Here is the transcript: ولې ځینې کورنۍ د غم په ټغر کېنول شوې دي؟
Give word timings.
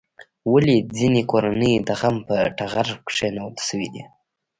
ولې 0.51 0.75
ځینې 0.97 1.21
کورنۍ 1.31 1.73
د 1.87 1.89
غم 1.99 2.15
په 2.27 2.35
ټغر 2.57 2.87
کېنول 3.09 3.55
شوې 3.67 3.87
دي؟ 3.93 4.03